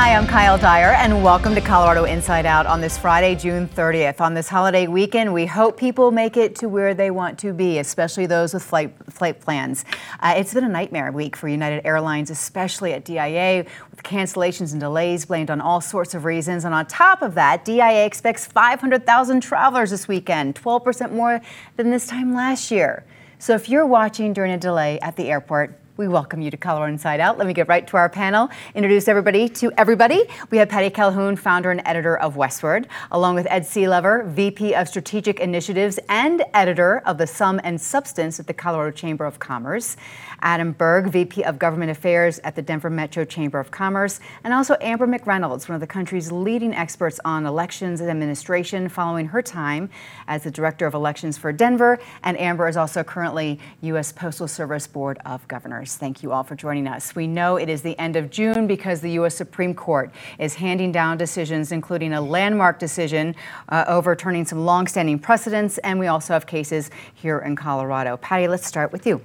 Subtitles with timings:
[0.00, 4.20] Hi, I'm Kyle Dyer, and welcome to Colorado Inside Out on this Friday, June 30th.
[4.20, 7.78] On this holiday weekend, we hope people make it to where they want to be,
[7.78, 9.84] especially those with flight, flight plans.
[10.20, 14.80] Uh, it's been a nightmare week for United Airlines, especially at DIA, with cancellations and
[14.80, 16.64] delays blamed on all sorts of reasons.
[16.64, 21.40] And on top of that, DIA expects 500,000 travelers this weekend, 12% more
[21.76, 23.04] than this time last year.
[23.40, 26.92] So if you're watching during a delay at the airport, we welcome you to Colorado
[26.92, 27.38] Inside Out.
[27.38, 28.48] Let me get right to our panel.
[28.76, 30.22] Introduce everybody to everybody.
[30.48, 34.86] We have Patty Calhoun, founder and editor of Westword, along with Ed Sealover, VP of
[34.86, 39.96] Strategic Initiatives and editor of The Sum and Substance at the Colorado Chamber of Commerce.
[40.40, 44.76] Adam Burg, VP of Government Affairs at the Denver Metro Chamber of Commerce, and also
[44.80, 49.90] Amber McReynolds, one of the country's leading experts on elections and administration following her time
[50.28, 51.98] as the Director of Elections for Denver.
[52.22, 54.12] And Amber is also currently U.S.
[54.12, 55.87] Postal Service Board of Governors.
[55.96, 57.14] Thank you all for joining us.
[57.14, 59.34] We know it is the end of June because the U.S.
[59.34, 63.34] Supreme Court is handing down decisions, including a landmark decision
[63.68, 68.16] uh, overturning some longstanding precedents, and we also have cases here in Colorado.
[68.16, 69.20] Patty, let's start with you.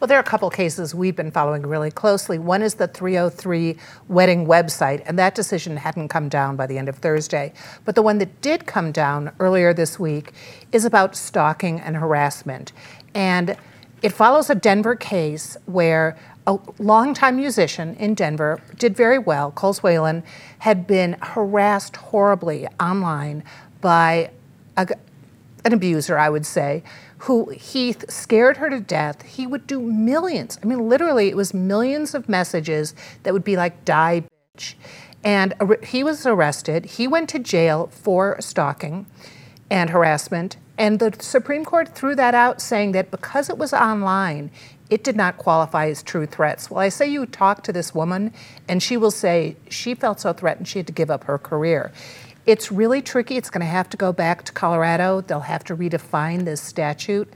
[0.00, 2.38] Well, there are a couple cases we've been following really closely.
[2.38, 6.88] One is the 303 wedding website, and that decision hadn't come down by the end
[6.88, 7.52] of Thursday.
[7.84, 10.32] But the one that did come down earlier this week
[10.70, 12.72] is about stalking and harassment.
[13.12, 13.56] And
[14.02, 19.50] it follows a Denver case where a longtime musician in Denver did very well.
[19.50, 20.22] Coles Whalen
[20.60, 23.42] had been harassed horribly online
[23.80, 24.30] by
[24.76, 24.88] a,
[25.64, 26.82] an abuser, I would say,
[27.18, 29.22] who he scared her to death.
[29.22, 30.58] He would do millions.
[30.62, 32.94] I mean, literally, it was millions of messages
[33.24, 34.24] that would be like, die,
[34.56, 34.74] bitch.
[35.24, 36.86] And he was arrested.
[36.86, 39.06] He went to jail for stalking
[39.70, 40.56] and harassment.
[40.76, 44.50] And the Supreme Court threw that out, saying that because it was online,
[44.90, 46.70] it did not qualify as true threats.
[46.70, 48.32] Well, I say you talk to this woman,
[48.68, 51.92] and she will say she felt so threatened she had to give up her career.
[52.46, 53.36] It's really tricky.
[53.36, 55.20] It's going to have to go back to Colorado.
[55.20, 57.30] They'll have to redefine this statute.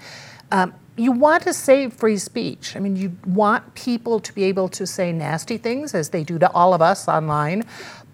[0.51, 2.77] Um, you want to save free speech.
[2.77, 6.39] I mean, you want people to be able to say nasty things as they do
[6.39, 7.65] to all of us online,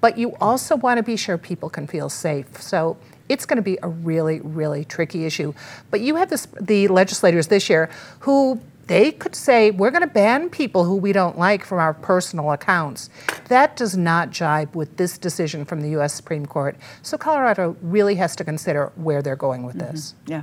[0.00, 2.60] but you also want to be sure people can feel safe.
[2.60, 2.96] So
[3.28, 5.54] it's going to be a really, really tricky issue.
[5.90, 7.90] But you have this, the legislators this year
[8.20, 11.92] who they could say, we're going to ban people who we don't like from our
[11.92, 13.10] personal accounts.
[13.48, 16.14] That does not jibe with this decision from the U.S.
[16.14, 16.74] Supreme Court.
[17.02, 19.92] So Colorado really has to consider where they're going with mm-hmm.
[19.92, 20.14] this.
[20.26, 20.42] Yeah.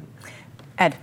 [0.77, 0.95] Ed.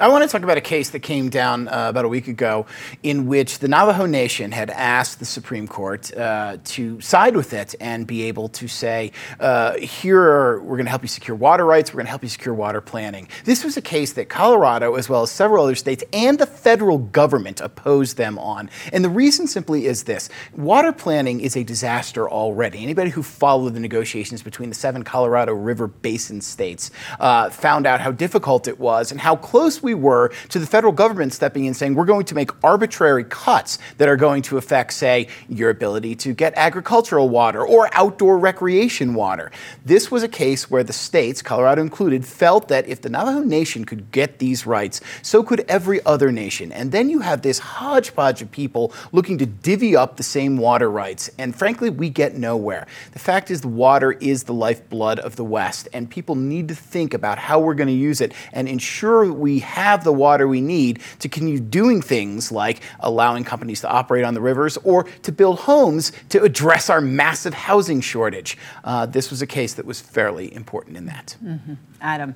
[0.00, 2.66] I want to talk about a case that came down uh, about a week ago
[3.02, 7.74] in which the Navajo Nation had asked the Supreme Court uh, to side with it
[7.80, 11.64] and be able to say, uh, here, are, we're going to help you secure water
[11.64, 13.28] rights, we're going to help you secure water planning.
[13.44, 16.98] This was a case that Colorado, as well as several other states and the federal
[16.98, 18.70] government, opposed them on.
[18.92, 22.82] And the reason simply is this water planning is a disaster already.
[22.82, 26.90] Anybody who followed the negotiations between the seven Colorado River Basin states
[27.20, 30.92] uh, found out how difficult it was and how close we were to the federal
[30.92, 34.92] government stepping in saying we're going to make arbitrary cuts that are going to affect,
[34.92, 39.52] say, your ability to get agricultural water or outdoor recreation water.
[39.84, 43.84] This was a case where the states, Colorado included, felt that if the Navajo Nation
[43.84, 46.72] could get these rights, so could every other nation.
[46.72, 50.90] And then you have this hodgepodge of people looking to divvy up the same water
[50.90, 51.30] rights.
[51.38, 52.86] And frankly, we get nowhere.
[53.12, 56.74] The fact is, the water is the lifeblood of the West, and people need to
[56.74, 60.60] think about how we're going to use it and ensure we have the water we
[60.60, 65.32] need to continue doing things like allowing companies to operate on the rivers or to
[65.32, 68.58] build homes to address our massive housing shortage.
[68.84, 71.36] Uh, this was a case that was fairly important in that.
[71.42, 71.74] Mm-hmm.
[72.00, 72.34] Adam.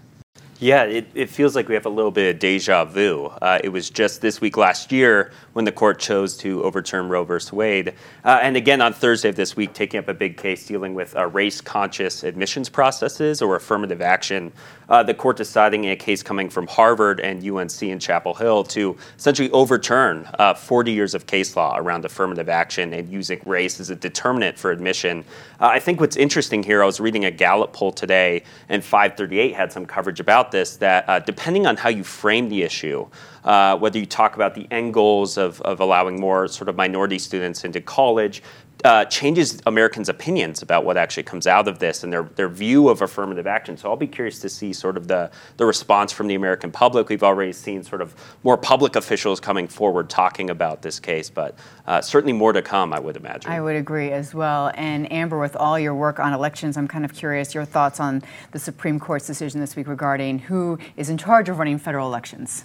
[0.59, 3.27] Yeah, it, it, feels like we have a little bit of deja vu.
[3.27, 7.25] Uh, it was just this week last year when the court chose to overturn Roe
[7.25, 7.35] v.
[7.53, 7.93] Wade.
[8.25, 11.15] Uh, and again on Thursday of this week, taking up a big case dealing with
[11.15, 14.51] uh, race conscious admissions processes or affirmative action.
[14.89, 18.63] Uh, the court deciding in a case coming from Harvard and UNC in Chapel Hill
[18.65, 23.81] to essentially overturn uh, 40 years of case law around affirmative action and using race
[23.81, 25.25] as a determinant for admission.
[25.61, 29.55] Uh, I think what's interesting here, I was reading a Gallup poll today, and 538
[29.55, 33.07] had some coverage about about this that uh, depending on how you frame the issue,
[33.45, 37.19] uh, whether you talk about the end goals of, of allowing more sort of minority
[37.19, 38.43] students into college,
[38.85, 42.89] uh, changes Americans' opinions about what actually comes out of this and their, their view
[42.89, 43.77] of affirmative action.
[43.77, 47.09] So I'll be curious to see sort of the, the response from the American public.
[47.09, 48.15] We've already seen sort of
[48.45, 51.57] more public officials coming forward talking about this case, but
[51.87, 53.51] uh, certainly more to come, I would imagine.
[53.51, 54.71] I would agree as well.
[54.75, 58.23] And Amber, with all your work on elections, I'm kind of curious your thoughts on
[58.53, 62.65] the Supreme Court's decision this week regarding who is in charge of running federal elections.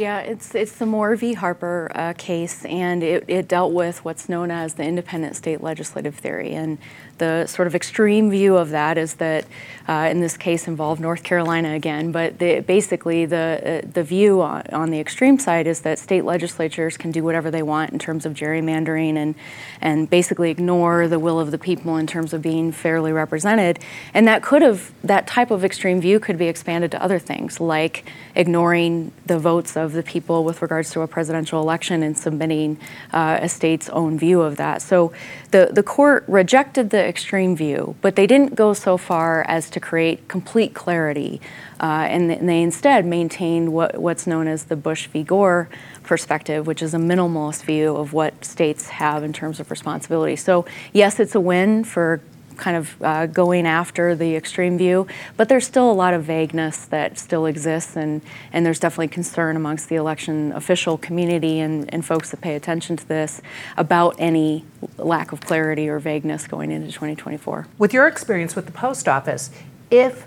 [0.00, 1.34] Yeah, it's it's the Moore v.
[1.34, 6.14] Harper uh, case, and it, it dealt with what's known as the independent state legislative
[6.14, 6.54] theory.
[6.54, 6.78] And
[7.20, 9.44] the sort of extreme view of that is that,
[9.86, 12.10] uh, in this case, involved North Carolina again.
[12.10, 16.24] But the, basically, the uh, the view on, on, the extreme side is that state
[16.24, 19.34] legislatures can do whatever they want in terms of gerrymandering and
[19.80, 23.78] and basically ignore the will of the people in terms of being fairly represented.
[24.14, 27.60] And that could have that type of extreme view could be expanded to other things
[27.60, 32.78] like ignoring the votes of the people with regards to a presidential election and submitting
[33.12, 34.80] uh, a state's own view of that.
[34.80, 35.12] So
[35.50, 39.80] the the court rejected the extreme view, but they didn't go so far as to
[39.80, 41.40] create complete clarity.
[41.78, 45.22] Uh, and, and, they instead maintained what, what's known as the Bush v.
[45.22, 45.68] Gore
[46.02, 50.36] perspective, which is a minimalist view of what states have in terms of responsibility.
[50.36, 52.20] So, yes, it's a win for
[52.56, 55.06] kind of uh, going after the extreme view,
[55.36, 59.56] but there's still a lot of vagueness that still exists, and, and there's definitely concern
[59.56, 63.40] amongst the election official community and, and folks that pay attention to this
[63.76, 64.64] about any
[64.98, 67.66] lack of clarity or vagueness going into 2024.
[67.78, 69.50] With your experience with the post office,
[69.90, 70.26] if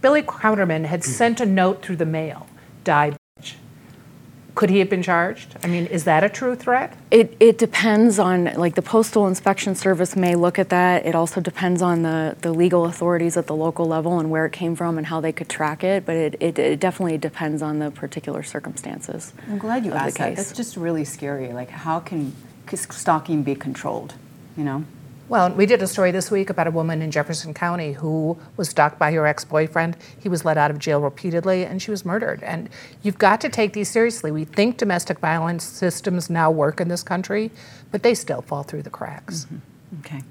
[0.00, 2.46] Billy Counterman had sent a note through the mail,
[2.84, 3.16] died
[4.54, 5.56] could he have been charged?
[5.64, 6.96] I mean, is that a true threat?
[7.10, 11.04] It, it depends on, like, the Postal Inspection Service may look at that.
[11.04, 14.52] It also depends on the, the legal authorities at the local level and where it
[14.52, 16.06] came from and how they could track it.
[16.06, 19.32] But it, it, it definitely depends on the particular circumstances.
[19.48, 20.36] I'm glad you asked that.
[20.36, 21.52] That's just really scary.
[21.52, 22.32] Like, how can
[22.74, 24.14] stalking be controlled?
[24.56, 24.84] You know?
[25.26, 28.68] Well, we did a story this week about a woman in Jefferson County who was
[28.68, 29.96] stalked by her ex boyfriend.
[30.20, 32.42] He was let out of jail repeatedly and she was murdered.
[32.42, 32.68] And
[33.02, 34.30] you've got to take these seriously.
[34.30, 37.50] We think domestic violence systems now work in this country,
[37.90, 39.46] but they still fall through the cracks.
[39.46, 40.00] Mm-hmm.
[40.00, 40.22] Okay.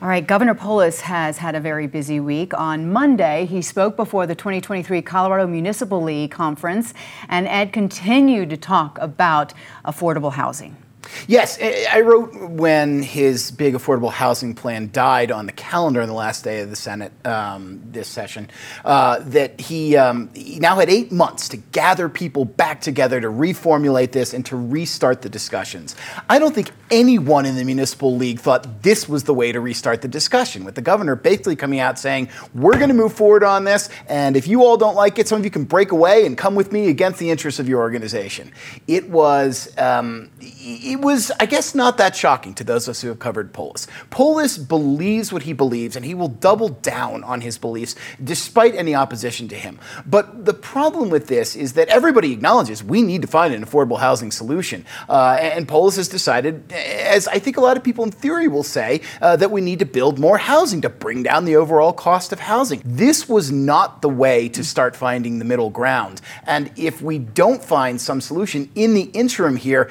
[0.00, 2.52] All right, Governor Polis has had a very busy week.
[2.58, 6.92] On Monday, he spoke before the 2023 Colorado Municipal League Conference,
[7.28, 9.54] and Ed continued to talk about
[9.84, 10.76] affordable housing.
[11.26, 16.14] Yes, I wrote when his big affordable housing plan died on the calendar on the
[16.14, 18.50] last day of the Senate um, this session
[18.84, 23.28] uh, that he, um, he now had eight months to gather people back together to
[23.28, 25.96] reformulate this and to restart the discussions.
[26.28, 30.02] I don't think anyone in the municipal league thought this was the way to restart
[30.02, 33.64] the discussion, with the governor basically coming out saying, We're going to move forward on
[33.64, 36.36] this, and if you all don't like it, some of you can break away and
[36.36, 38.52] come with me against the interests of your organization.
[38.86, 39.72] It was.
[39.78, 43.52] Um, it was, I guess, not that shocking to those of us who have covered
[43.52, 43.86] Polis.
[44.10, 48.94] Polis believes what he believes, and he will double down on his beliefs despite any
[48.94, 49.78] opposition to him.
[50.06, 53.98] But the problem with this is that everybody acknowledges we need to find an affordable
[53.98, 54.86] housing solution.
[55.08, 58.62] Uh, and Polis has decided, as I think a lot of people in theory will
[58.62, 62.32] say, uh, that we need to build more housing to bring down the overall cost
[62.32, 62.80] of housing.
[62.84, 66.20] This was not the way to start finding the middle ground.
[66.44, 69.90] And if we don't find some solution in the interim here,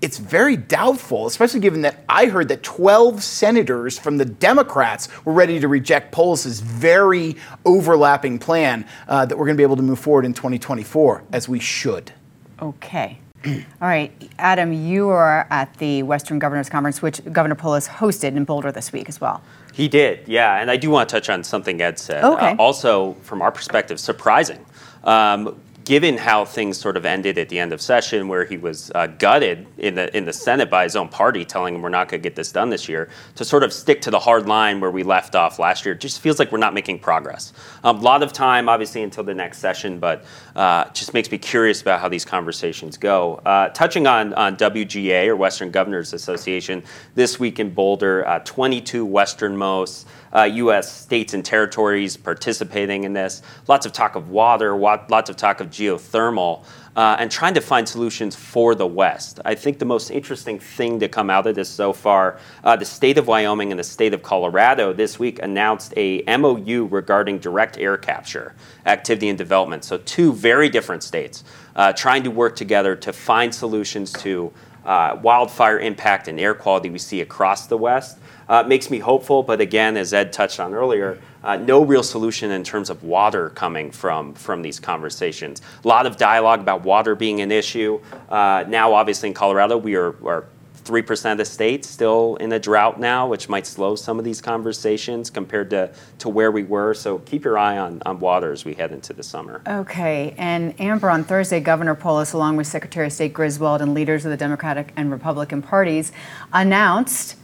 [0.00, 5.32] it's very doubtful, especially given that I heard that 12 senators from the Democrats were
[5.32, 9.82] ready to reject Polis's very overlapping plan uh, that we're going to be able to
[9.82, 12.12] move forward in 2024, as we should.
[12.60, 13.18] Okay.
[13.46, 18.44] All right, Adam, you are at the Western Governors Conference, which Governor Polis hosted in
[18.44, 19.42] Boulder this week as well.
[19.72, 20.60] He did, yeah.
[20.60, 22.22] And I do want to touch on something Ed said.
[22.22, 22.50] Okay.
[22.50, 24.64] Uh, also, from our perspective, surprising.
[25.04, 28.90] Um, given how things sort of ended at the end of session, where he was
[28.94, 32.08] uh, gutted in the in the Senate by his own party, telling him we're not
[32.08, 34.80] going to get this done this year, to sort of stick to the hard line
[34.80, 37.52] where we left off last year, just feels like we're not making progress.
[37.84, 40.24] A um, lot of time, obviously, until the next session, but
[40.56, 43.36] uh, just makes me curious about how these conversations go.
[43.46, 46.82] Uh, touching on on WGA or Western Governors Association
[47.14, 50.92] this week in Boulder, uh, 22 westernmost U.S.
[50.92, 53.42] states and territories participating in this.
[53.68, 56.64] Lots of talk of water, lots of talk of geothermal,
[56.96, 59.40] uh, and trying to find solutions for the West.
[59.44, 62.84] I think the most interesting thing to come out of this so far, uh, the
[62.84, 67.78] state of Wyoming and the state of Colorado this week announced a MOU regarding direct
[67.78, 68.54] air capture
[68.86, 69.84] activity and development.
[69.84, 71.44] So two very different states
[71.76, 74.52] uh, trying to work together to find solutions to
[74.84, 78.18] uh, wildfire impact and air quality we see across the West
[78.50, 79.42] uh, makes me hopeful.
[79.42, 83.50] But again, as Ed touched on earlier, uh, no real solution in terms of water
[83.50, 85.62] coming from from these conversations.
[85.82, 88.00] A lot of dialogue about water being an issue.
[88.28, 90.46] Uh, now, obviously, in Colorado, we are, are
[90.84, 94.40] 3% of the state still in a drought now, which might slow some of these
[94.40, 96.94] conversations compared to, to where we were.
[96.94, 99.62] So keep your eye on, on water as we head into the summer.
[99.66, 100.34] Okay.
[100.38, 104.30] And Amber, on Thursday, Governor Polis, along with Secretary of State Griswold and leaders of
[104.30, 106.12] the Democratic and Republican parties,
[106.52, 107.36] announced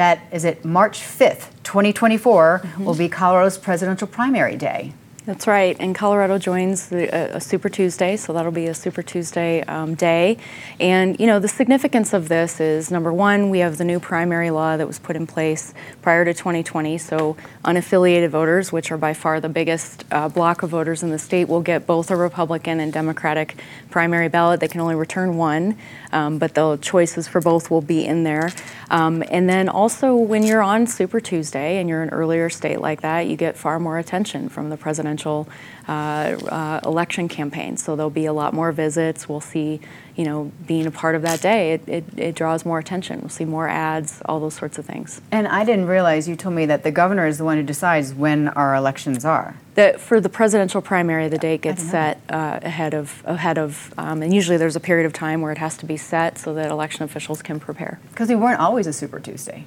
[0.00, 2.84] that is it March 5th, 2024 mm-hmm.
[2.84, 4.94] will be Colorado's presidential primary day.
[5.26, 5.76] That's right.
[5.78, 9.94] And Colorado joins the, uh, a Super Tuesday, so that'll be a Super Tuesday um,
[9.94, 10.38] day.
[10.80, 14.50] And, you know, the significance of this is number one, we have the new primary
[14.50, 16.96] law that was put in place prior to 2020.
[16.96, 17.36] So
[17.66, 21.48] unaffiliated voters, which are by far the biggest uh, block of voters in the state,
[21.48, 23.56] will get both a Republican and Democratic
[23.90, 24.60] primary ballot.
[24.60, 25.76] They can only return one,
[26.12, 28.50] um, but the choices for both will be in there.
[28.88, 33.02] Um, and then also, when you're on Super Tuesday and you're an earlier state like
[33.02, 34.78] that, you get far more attention from the
[35.10, 35.48] presidential
[35.88, 37.76] uh, uh, election campaign.
[37.76, 39.28] So there'll be a lot more visits.
[39.28, 39.80] We'll see,
[40.14, 43.20] you know, being a part of that day, it, it, it draws more attention.
[43.20, 45.20] We'll see more ads, all those sorts of things.
[45.32, 48.14] And I didn't realize you told me that the governor is the one who decides
[48.14, 49.56] when our elections are.
[49.74, 54.22] That for the presidential primary, the date gets set uh, ahead of ahead of, um,
[54.22, 56.70] and usually there's a period of time where it has to be set so that
[56.70, 57.98] election officials can prepare.
[58.10, 59.64] Because we weren't always a Super Tuesday.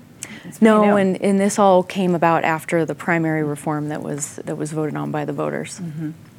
[0.62, 4.72] No, and, and this all came about after the primary reform that was that was
[4.72, 5.82] voted on by the voters.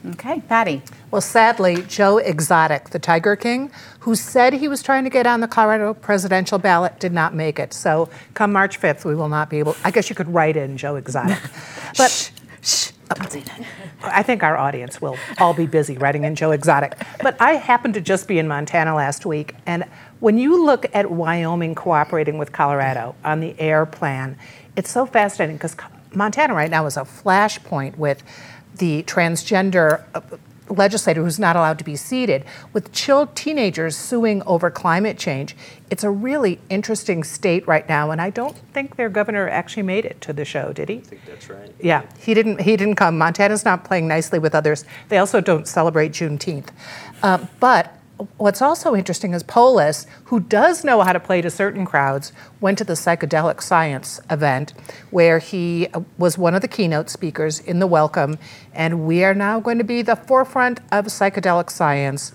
[0.07, 0.83] Okay, Patty.
[1.11, 3.71] Well, sadly, Joe Exotic, the Tiger King,
[4.01, 7.59] who said he was trying to get on the Colorado presidential ballot, did not make
[7.59, 7.73] it.
[7.73, 10.77] So come March 5th, we will not be able, I guess you could write in
[10.77, 11.39] Joe Exotic.
[11.97, 12.91] But shh,
[14.03, 16.97] I think our audience will all be busy writing in Joe Exotic.
[17.23, 19.85] But I happened to just be in Montana last week, and
[20.25, 24.39] when you look at Wyoming cooperating with Colorado on the air plan,
[24.75, 25.77] it's so fascinating because
[26.15, 28.23] Montana right now is a flashpoint with
[28.79, 30.23] the transgender uh,
[30.71, 35.55] legislator who's not allowed to be seated, with chill teenagers suing over climate change.
[35.91, 40.07] It's a really interesting state right now, and I don't think their governor actually made
[40.07, 40.97] it to the show, did he?
[40.97, 41.71] I think That's right.
[41.79, 42.63] Yeah, he didn't.
[42.63, 43.19] He didn't come.
[43.19, 44.87] Montana's not playing nicely with others.
[45.11, 46.71] They also don't celebrate Juneteenth.
[47.23, 47.95] Uh, but
[48.37, 52.79] what's also interesting is Polis, who does know how to play to certain crowds, went
[52.79, 54.73] to the psychedelic science event
[55.11, 58.39] where he uh, was one of the keynote speakers in the welcome,
[58.73, 62.33] and we are now going to be the forefront of psychedelic science,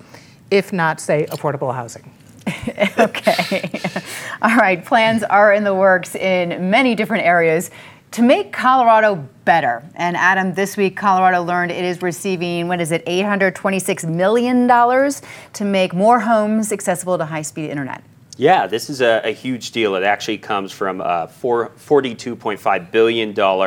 [0.51, 2.11] if not say affordable housing.
[2.97, 3.81] Okay.
[4.41, 4.83] All right.
[4.83, 7.71] Plans are in the works in many different areas
[8.11, 9.83] to make Colorado better.
[9.95, 15.65] And Adam, this week Colorado learned it is receiving, what is it, $826 million to
[15.65, 18.03] make more homes accessible to high speed internet.
[18.39, 19.95] Yeah, this is a, a huge deal.
[19.95, 23.61] It actually comes from uh, four, $42.5 billion uh,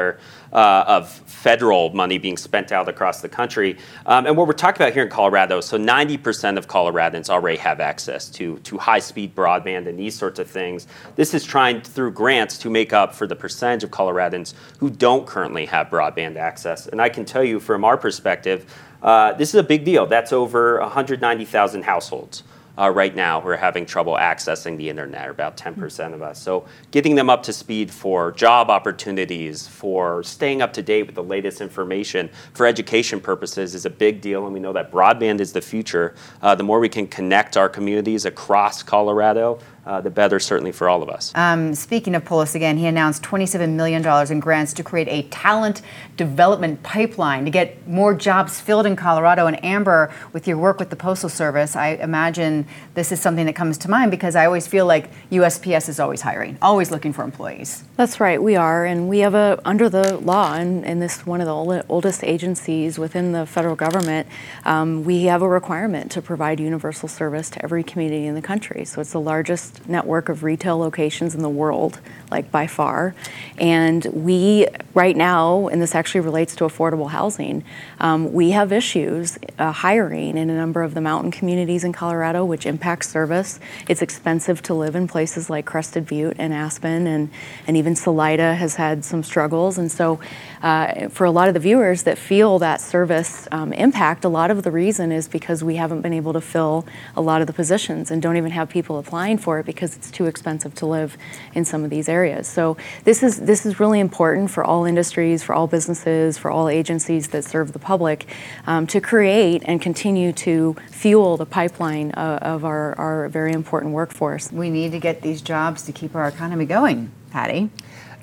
[0.50, 3.76] of federal money being spent out across the country.
[4.06, 7.80] Um, and what we're talking about here in Colorado, so 90% of Coloradans already have
[7.80, 10.86] access to, to high speed broadband and these sorts of things.
[11.16, 15.26] This is trying through grants to make up for the percentage of Coloradans who don't
[15.26, 16.86] currently have broadband access.
[16.86, 20.06] And I can tell you from our perspective, uh, this is a big deal.
[20.06, 25.56] That's over 190,000 households uh, right now who are having trouble accessing the internet, about
[25.56, 26.40] 10% of us.
[26.40, 31.14] So getting them up to speed for job opportunities, for staying up to date with
[31.14, 34.44] the latest information for education purposes is a big deal.
[34.44, 36.14] And we know that broadband is the future.
[36.40, 40.88] Uh, the more we can connect our communities across Colorado, uh, the better certainly for
[40.88, 41.32] all of us.
[41.34, 45.82] Um, speaking of Polis again, he announced $27 million in grants to create a talent
[46.16, 49.46] development pipeline to get more jobs filled in Colorado.
[49.46, 53.54] And Amber, with your work with the Postal Service, I imagine this is something that
[53.54, 57.24] comes to mind because I always feel like USPS is always hiring, always looking for
[57.24, 57.84] employees.
[57.96, 61.40] That's right, we are, and we have a under the law, and, and this one
[61.40, 64.28] of the ol- oldest agencies within the federal government.
[64.64, 68.84] Um, we have a requirement to provide universal service to every community in the country.
[68.84, 71.98] So it's the largest network of retail locations in the world,
[72.30, 73.14] like by far.
[73.58, 77.64] And we, right now, and this actually relates to affordable housing,
[78.00, 82.44] um, we have issues uh, hiring in a number of the mountain communities in Colorado,
[82.44, 83.60] which impacts service.
[83.88, 87.30] It's expensive to live in places like Crested Butte and Aspen, and,
[87.66, 89.78] and even Salida has had some struggles.
[89.78, 90.20] And so,
[90.62, 94.50] uh, for a lot of the viewers that feel that service um, impact, a lot
[94.50, 97.52] of the reason is because we haven't been able to fill a lot of the
[97.52, 101.16] positions and don't even have people applying for it because it's too expensive to live
[101.54, 102.46] in some of these areas.
[102.46, 106.68] So this is this is really important for all industries, for all businesses, for all
[106.68, 108.26] agencies that serve the public
[108.66, 113.92] um, to create and continue to fuel the pipeline of, of our, our very important
[113.92, 114.52] workforce.
[114.52, 117.70] We need to get these jobs to keep our economy going, Patty.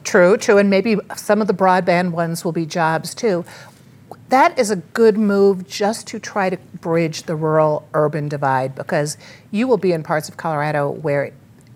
[0.10, 3.46] True, true, and maybe some of the broadband ones will be jobs too.
[4.30, 9.20] That is a good move just to try to bridge the rural urban divide because
[9.52, 11.32] you will be in parts of Colorado where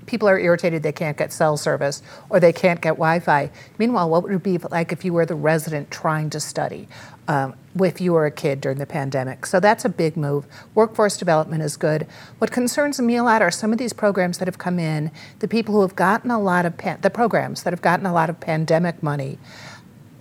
[0.07, 3.51] people are irritated they can't get cell service or they can't get Wi Fi.
[3.77, 6.87] Meanwhile, what would it be like if you were the resident trying to study?
[7.27, 9.45] Um, if you were a kid during the pandemic.
[9.45, 10.45] So that's a big move.
[10.75, 12.05] Workforce development is good.
[12.37, 15.47] What concerns me a lot are some of these programs that have come in, the
[15.47, 18.29] people who have gotten a lot of, pan- the programs that have gotten a lot
[18.29, 19.39] of pandemic money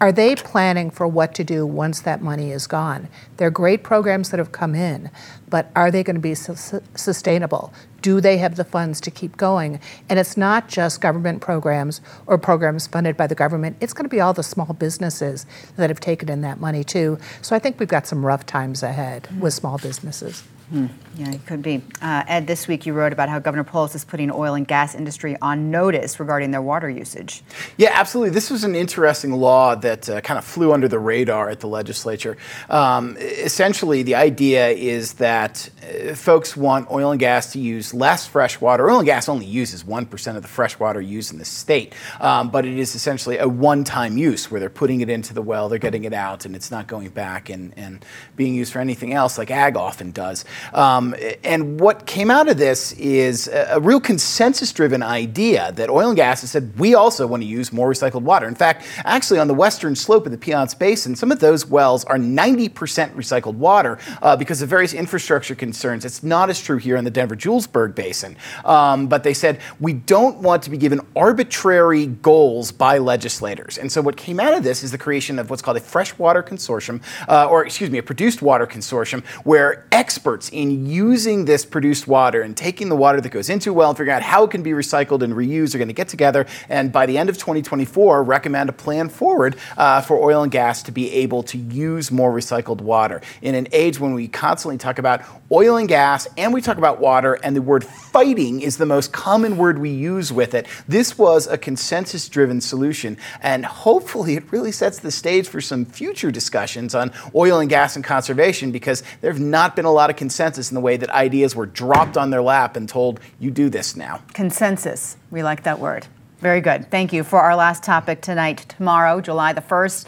[0.02, 3.06] Are they planning for what to do once that money is gone?
[3.36, 5.12] They're great programs that have come in,
[5.48, 7.72] but are they going to be su- sustainable?
[8.00, 9.78] Do they have the funds to keep going?
[10.08, 14.08] And it's not just government programs or programs funded by the government, it's going to
[14.08, 17.16] be all the small businesses that have taken in that money too.
[17.40, 20.42] So I think we've got some rough times ahead with small businesses.
[20.72, 20.86] Hmm.
[21.14, 21.82] Yeah, it could be.
[22.00, 24.94] Uh, Ed, this week you wrote about how Governor Polis is putting oil and gas
[24.94, 27.42] industry on notice regarding their water usage.
[27.76, 28.30] Yeah, absolutely.
[28.30, 31.66] This was an interesting law that uh, kind of flew under the radar at the
[31.66, 32.38] legislature.
[32.70, 38.26] Um, essentially, the idea is that uh, folks want oil and gas to use less
[38.26, 38.88] fresh water.
[38.88, 42.48] Oil and gas only uses 1% of the fresh water used in the state, um,
[42.48, 45.68] but it is essentially a one time use where they're putting it into the well,
[45.68, 48.02] they're getting it out, and it's not going back and, and
[48.34, 50.46] being used for anything else like ag often does.
[50.72, 51.14] Um,
[51.44, 56.08] and what came out of this is a, a real consensus driven idea that oil
[56.08, 58.46] and gas has said we also want to use more recycled water.
[58.46, 62.04] In fact, actually, on the western slope of the Piceance Basin, some of those wells
[62.04, 62.70] are 90%
[63.14, 66.04] recycled water uh, because of various infrastructure concerns.
[66.04, 68.36] It's not as true here in the Denver Julesburg Basin.
[68.64, 73.78] Um, but they said we don't want to be given arbitrary goals by legislators.
[73.78, 76.42] And so what came out of this is the creation of what's called a freshwater
[76.42, 82.06] consortium, uh, or excuse me, a produced water consortium, where experts in using this produced
[82.06, 84.50] water and taking the water that goes into a well and figuring out how it
[84.50, 87.36] can be recycled and reused are going to get together and by the end of
[87.36, 92.10] 2024 recommend a plan forward uh, for oil and gas to be able to use
[92.10, 93.20] more recycled water.
[93.40, 97.00] In an age when we constantly talk about oil and gas and we talk about
[97.00, 101.18] water and the word fighting is the most common word we use with it, this
[101.18, 106.30] was a consensus driven solution and hopefully it really sets the stage for some future
[106.30, 110.16] discussions on oil and gas and conservation because there have not been a lot of
[110.32, 113.68] consensus in the way that ideas were dropped on their lap and told, you do
[113.68, 114.22] this now.
[114.32, 115.18] Consensus.
[115.30, 116.06] We like that word.
[116.38, 116.90] Very good.
[116.90, 117.22] Thank you.
[117.22, 120.06] For our last topic tonight, tomorrow, July the 1st,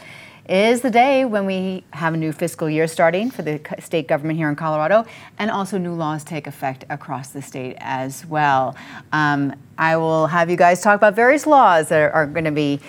[0.48, 4.38] is the day when we have a new fiscal year starting for the state government
[4.38, 5.04] here in Colorado,
[5.38, 8.74] and also new laws take effect across the state as well.
[9.12, 12.50] Um, I will have you guys talk about various laws that are, are going to
[12.50, 12.80] be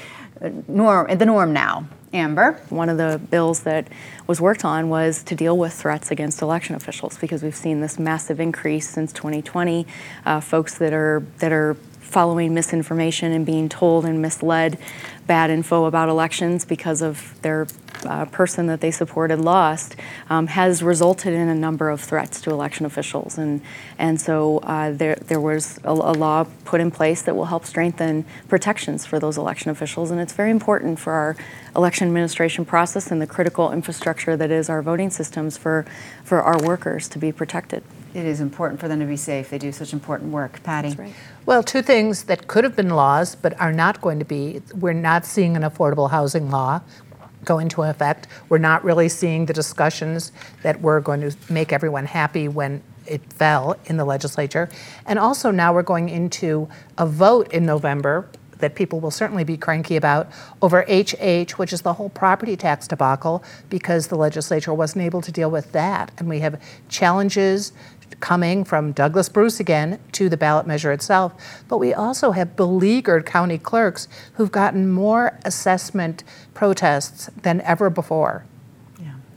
[0.41, 1.85] uh, norm, the norm now.
[2.15, 2.54] Amber?
[2.69, 3.88] One of the bills that
[4.25, 7.99] was worked on was to deal with threats against election officials because we've seen this
[7.99, 9.86] massive increase since 2020.
[10.25, 14.78] Uh, folks that are that are following misinformation and being told and misled
[15.27, 17.67] bad info about elections because of their
[18.05, 19.95] uh, person that they supported lost
[20.29, 23.38] um, has resulted in a number of threats to election officials.
[23.38, 23.61] And,
[23.97, 27.65] and so uh, there, there was a, a, law put in place that will help
[27.65, 30.11] strengthen protections for those election officials.
[30.11, 31.35] And it's very important for our
[31.75, 35.85] election administration process and the critical infrastructure that is our voting systems for,
[36.23, 37.83] for our workers to be protected.
[38.15, 39.49] It is important for them to be safe.
[39.49, 40.63] They do such important work.
[40.63, 40.95] Patty?
[40.95, 41.13] Right.
[41.45, 44.62] Well, two things that could have been laws but are not going to be.
[44.73, 46.82] We're not seeing an affordable housing law
[47.43, 48.28] go into effect.
[48.47, 50.32] We're not really seeing the discussions
[50.63, 54.69] that were going to make everyone happy when it fell in the legislature.
[55.06, 59.58] And also now we're going into a vote in November that people will certainly be
[59.58, 60.30] cranky about
[60.62, 65.32] over HH, which is the whole property tax debacle, because the legislature wasn't able to
[65.32, 66.12] deal with that.
[66.17, 67.73] And we have challenges
[68.19, 71.33] coming from Douglas Bruce again to the ballot measure itself.
[71.67, 78.45] But we also have beleaguered county clerks who've gotten more assessment protests than ever before.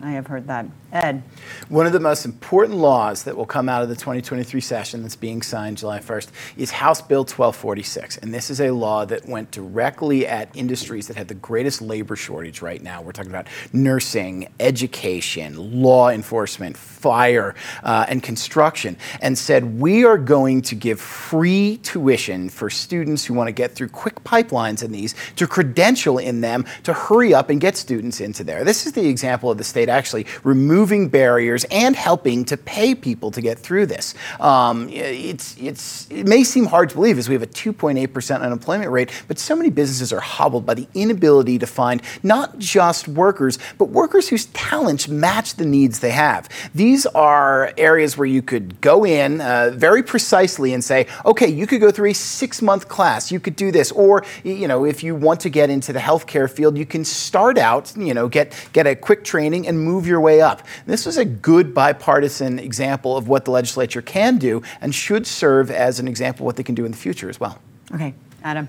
[0.00, 0.66] I have heard that.
[0.92, 1.22] Ed.
[1.68, 5.16] One of the most important laws that will come out of the 2023 session that's
[5.16, 8.18] being signed July 1st is House Bill 1246.
[8.18, 12.16] And this is a law that went directly at industries that have the greatest labor
[12.16, 13.02] shortage right now.
[13.02, 20.18] We're talking about nursing, education, law enforcement, fire, uh, and construction, and said we are
[20.18, 24.92] going to give free tuition for students who want to get through quick pipelines in
[24.92, 28.64] these to credential in them to hurry up and get students into there.
[28.64, 33.31] This is the example of the state actually removing barriers and helping to pay people
[33.31, 34.14] to get through this.
[34.40, 38.90] Um, it's, it's, it may seem hard to believe as we have a 2.8% unemployment
[38.90, 43.59] rate, but so many businesses are hobbled by the inability to find not just workers,
[43.79, 46.48] but workers whose talents match the needs they have.
[46.74, 51.66] These are areas where you could go in uh, very precisely and say, okay, you
[51.66, 53.92] could go through a six month class, you could do this.
[53.92, 57.59] Or, you know, if you want to get into the healthcare field, you can start
[57.59, 60.62] out, you know, get, get a quick training and move your way up.
[60.87, 65.71] This was a good bipartisan example of what the legislature can do and should serve
[65.71, 67.59] as an example of what they can do in the future as well.
[67.95, 68.69] Okay, Adam.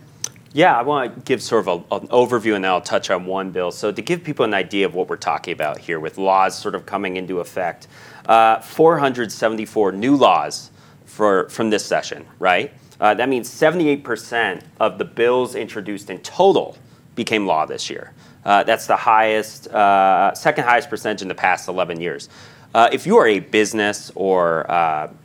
[0.51, 3.25] Yeah, I want to give sort of a, an overview and then I'll touch on
[3.25, 3.71] one bill.
[3.71, 6.73] So, to give people an idea of what we're talking about here with laws sort
[6.73, 7.87] of coming into effect,
[8.25, 10.71] uh, 474 new laws
[11.05, 12.73] for, from this session, right?
[12.99, 16.77] Uh, that means 78% of the bills introduced in total
[17.15, 18.13] became law this year.
[18.45, 22.29] Uh, that's the highest, uh, second highest percentage in the past 11 years.
[22.73, 24.69] Uh, if you are a business or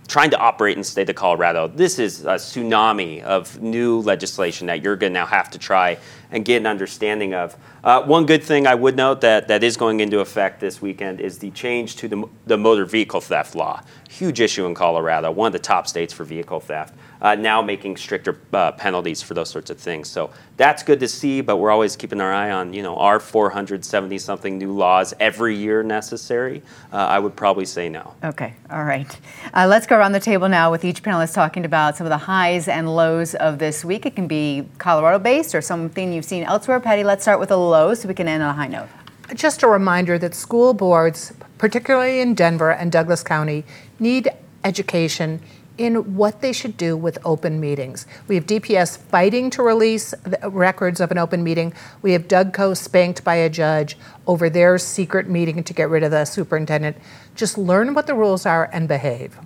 [0.06, 4.66] trying to operate in the state of Colorado, this is a tsunami of new legislation
[4.66, 5.98] that you're going to now have to try
[6.30, 7.56] and get an understanding of.
[7.82, 11.20] Uh, one good thing I would note that, that is going into effect this weekend
[11.20, 13.80] is the change to the, the motor vehicle theft law.
[14.08, 17.96] Huge issue in Colorado, one of the top states for vehicle theft uh, now making
[17.96, 20.08] stricter uh, penalties for those sorts of things.
[20.08, 23.18] So that's good to see, but we're always keeping our eye on, you know, are
[23.18, 26.62] 470 something new laws every year necessary?
[26.92, 28.14] Uh, I would probably say no.
[28.22, 29.18] Okay, all right.
[29.54, 32.18] Uh, let's go around the table now with each panelist talking about some of the
[32.18, 34.04] highs and lows of this week.
[34.04, 36.80] It can be Colorado based or something you've seen elsewhere.
[36.80, 38.88] Patty, let's start with a low so we can end on a high note.
[39.34, 43.64] Just a reminder that school boards, particularly in Denver and Douglas County,
[43.98, 44.28] need
[44.64, 45.40] education
[45.78, 48.06] in what they should do with open meetings.
[48.28, 51.72] We have DPS fighting to release records of an open meeting.
[52.02, 56.02] We have Doug Dougco spanked by a judge over their secret meeting to get rid
[56.02, 56.96] of the superintendent.
[57.34, 59.38] Just learn what the rules are and behave.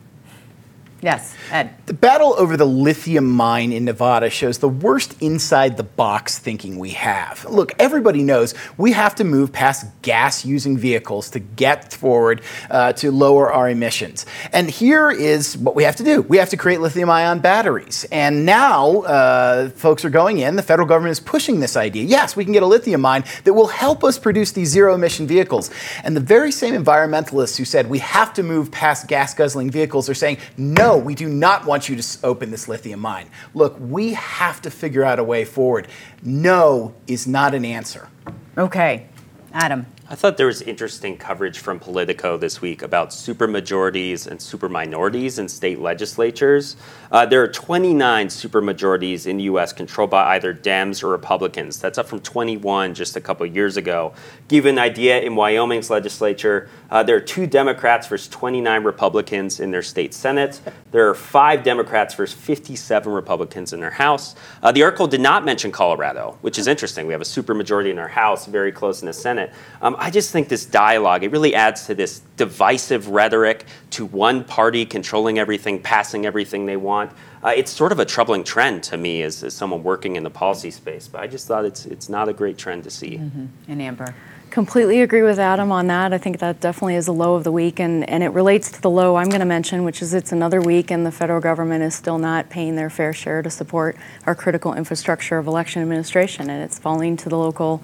[1.00, 1.74] Yes, Ed.
[1.86, 6.76] The battle over the lithium mine in Nevada shows the worst inside the box thinking
[6.76, 7.44] we have.
[7.48, 12.94] Look, everybody knows we have to move past gas using vehicles to get forward uh,
[12.94, 14.26] to lower our emissions.
[14.52, 18.04] And here is what we have to do we have to create lithium ion batteries.
[18.10, 22.02] And now uh, folks are going in, the federal government is pushing this idea.
[22.02, 25.28] Yes, we can get a lithium mine that will help us produce these zero emission
[25.28, 25.70] vehicles.
[26.02, 30.08] And the very same environmentalists who said we have to move past gas guzzling vehicles
[30.08, 33.28] are saying, no no, we do not want you to open this lithium mine.
[33.52, 35.86] Look, we have to figure out a way forward.
[36.22, 38.08] No is not an answer.
[38.56, 39.06] Okay.
[39.52, 39.86] Adam.
[40.10, 45.50] I thought there was interesting coverage from Politico this week about supermajorities and superminorities in
[45.50, 46.76] state legislatures.
[47.12, 49.74] Uh, there are 29 supermajorities in the U.S.
[49.74, 51.78] controlled by either Dems or Republicans.
[51.78, 54.14] That's up from 21 just a couple years ago.
[54.48, 59.70] Give an idea, in Wyoming's legislature, uh, there are two Democrats versus 29 Republicans in
[59.70, 60.62] their state Senate.
[60.90, 64.36] There are five Democrats versus 57 Republicans in their House.
[64.62, 67.06] Uh, the article did not mention Colorado, which is interesting.
[67.06, 69.52] We have a supermajority in our House, very close in the Senate.
[69.82, 74.44] Um, I just think this dialogue, it really adds to this divisive rhetoric to one
[74.44, 77.10] party controlling everything, passing everything they want.
[77.42, 80.30] Uh, it's sort of a troubling trend to me as, as, someone working in the
[80.30, 83.18] policy space, but I just thought it's, it's not a great trend to see.
[83.18, 83.46] Mm-hmm.
[83.68, 84.14] And Amber?
[84.50, 86.12] Completely agree with Adam on that.
[86.12, 88.80] I think that definitely is a low of the week, and, and it relates to
[88.80, 91.82] the low I'm going to mention, which is it's another week and the federal government
[91.82, 96.50] is still not paying their fair share to support our critical infrastructure of election administration,
[96.50, 97.82] and it's falling to the local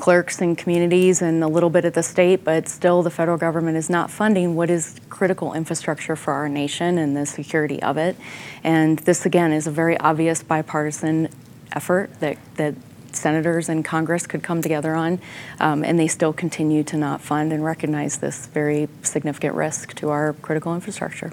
[0.00, 3.76] clerks and communities and a little bit at the state, but still the federal government
[3.76, 8.16] is not funding what is critical infrastructure for our nation and the security of it.
[8.64, 11.28] And this, again, is a very obvious bipartisan
[11.72, 12.74] effort that, that
[13.12, 15.20] senators and Congress could come together on,
[15.60, 20.08] um, and they still continue to not fund and recognize this very significant risk to
[20.08, 21.32] our critical infrastructure.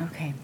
[0.00, 0.34] Okay.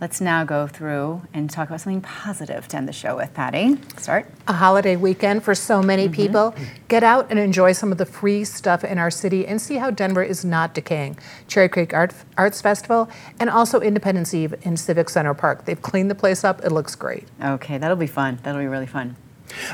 [0.00, 3.34] Let's now go through and talk about something positive to end the show with.
[3.34, 4.30] Patty, start.
[4.46, 6.14] A holiday weekend for so many mm-hmm.
[6.14, 6.54] people.
[6.86, 9.90] Get out and enjoy some of the free stuff in our city and see how
[9.90, 11.18] Denver is not decaying.
[11.48, 15.64] Cherry Creek Art, Arts Festival and also Independence Eve in Civic Center Park.
[15.64, 16.64] They've cleaned the place up.
[16.64, 17.26] It looks great.
[17.42, 18.38] Okay, that'll be fun.
[18.44, 19.16] That'll be really fun.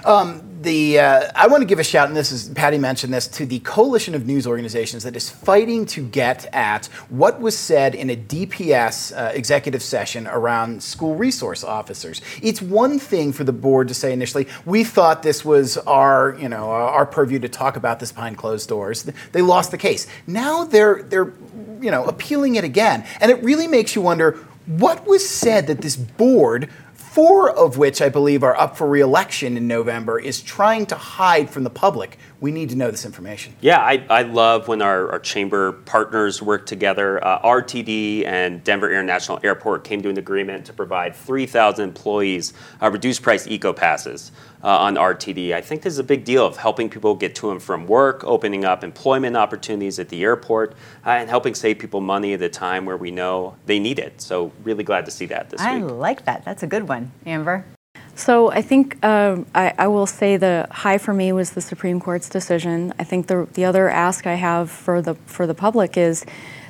[0.04, 3.28] Um, the uh, I want to give a shout, and this is Patty mentioned this
[3.28, 7.94] to the coalition of news organizations that is fighting to get at what was said
[7.94, 12.20] in a DPS uh, executive session around school resource officers.
[12.42, 16.48] It's one thing for the board to say initially, we thought this was our you
[16.48, 19.08] know our purview to talk about this behind closed doors.
[19.32, 20.06] They lost the case.
[20.26, 21.32] Now they're they're
[21.80, 25.82] you know appealing it again, and it really makes you wonder what was said that
[25.82, 26.70] this board
[27.14, 31.48] four of which I believe are up for reelection in November, is trying to hide
[31.48, 32.18] from the public.
[32.44, 33.56] We need to know this information.
[33.62, 37.26] Yeah, I, I love when our, our chamber partners work together.
[37.26, 42.52] Uh, RTD and Denver International Airport came to an agreement to provide 3,000 employees
[42.82, 44.30] uh, reduced price eco passes
[44.62, 45.54] uh, on RTD.
[45.54, 48.22] I think this is a big deal of helping people get to and from work,
[48.24, 50.74] opening up employment opportunities at the airport,
[51.06, 54.20] uh, and helping save people money at a time where we know they need it.
[54.20, 55.84] So, really glad to see that this I week.
[55.84, 56.44] I like that.
[56.44, 57.10] That's a good one.
[57.24, 57.64] Amber?
[58.16, 62.00] So I think uh, I, I, will say the high for me was the Supreme
[62.00, 62.94] Court's decision.
[62.98, 66.24] I think the the other ask I have for the for the public is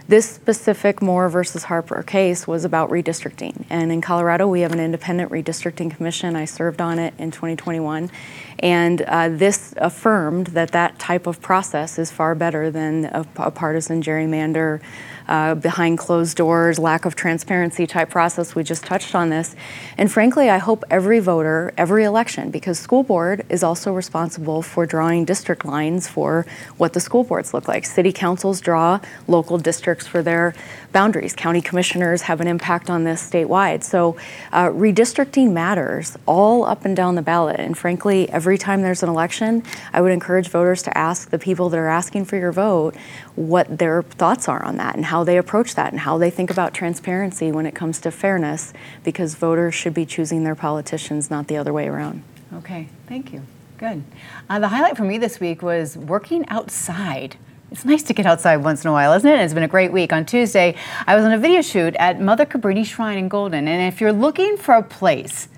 [0.06, 3.64] this specific Moore versus Harper case was about redistricting.
[3.70, 6.36] And in Colorado, we have an independent redistricting commission.
[6.36, 8.10] I served on it in 2021.
[8.58, 13.50] And uh, this affirmed that that type of process is far better than a, a
[13.50, 14.82] partisan gerrymander
[15.28, 18.54] uh, behind closed doors, lack of transparency type process.
[18.54, 19.56] We just touched on this.
[19.96, 24.86] And frankly, I hope every voter, every election, because school board is also responsible for
[24.86, 27.86] drawing district lines for what the school boards look like.
[27.86, 30.54] City councils draw local districts for their
[30.94, 31.34] boundaries.
[31.34, 33.84] County commissioners have an impact on this statewide.
[33.84, 34.16] So
[34.52, 37.60] uh, redistricting matters all up and down the ballot.
[37.60, 41.68] And frankly, every time there's an election, I would encourage voters to ask the people
[41.68, 42.96] that are asking for your vote
[43.34, 46.50] what their thoughts are on that and how they approach that and how they think
[46.50, 51.48] about transparency when it comes to fairness, because voters should be choosing their politicians, not
[51.48, 52.22] the other way around.
[52.54, 53.42] Okay, thank you.
[53.76, 54.04] Good.
[54.48, 57.36] Uh, the highlight for me this week was working outside.
[57.74, 59.40] It's nice to get outside once in a while, isn't it?
[59.40, 60.12] It's been a great week.
[60.12, 60.76] On Tuesday,
[61.08, 63.66] I was on a video shoot at Mother Cabrini Shrine in Golden.
[63.66, 65.48] And if you're looking for a place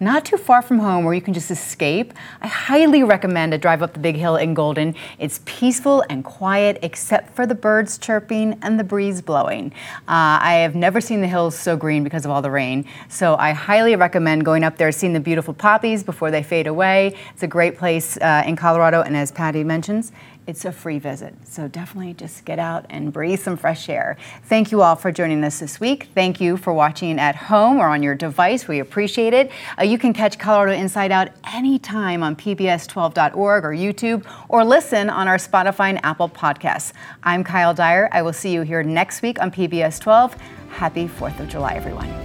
[0.00, 3.82] not too far from home where you can just escape, I highly recommend a drive
[3.82, 4.94] up the big hill in Golden.
[5.18, 9.72] It's peaceful and quiet except for the birds chirping and the breeze blowing.
[10.00, 13.36] Uh, I have never seen the hills so green because of all the rain, so
[13.36, 17.16] I highly recommend going up there, seeing the beautiful poppies before they fade away.
[17.32, 20.12] It's a great place uh, in Colorado, and as Patty mentions,
[20.46, 21.34] it's a free visit.
[21.44, 24.16] So definitely just get out and breathe some fresh air.
[24.44, 26.08] Thank you all for joining us this week.
[26.14, 28.68] Thank you for watching at home or on your device.
[28.68, 29.50] We appreciate it.
[29.78, 35.28] Uh, you can catch Colorado Inside Out anytime on PBS12.org or YouTube or listen on
[35.28, 36.92] our Spotify and Apple podcasts.
[37.22, 38.08] I'm Kyle Dyer.
[38.12, 40.34] I will see you here next week on PBS 12.
[40.70, 42.23] Happy 4th of July, everyone.